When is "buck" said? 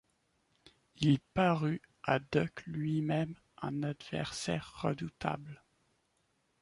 2.17-2.63